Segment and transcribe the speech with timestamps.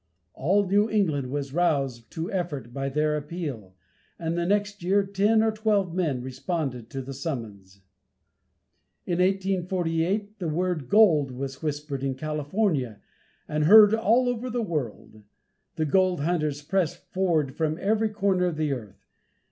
[0.33, 3.75] All New England was roused to effort by their appeal,
[4.17, 7.81] and the next year ten or twelve men responded to the summons.
[9.05, 12.99] In 1848 the word "gold" was whispered in California
[13.47, 15.21] and heard all over the world.
[15.75, 19.05] The gold hunters pressed forward from every corner of the earth.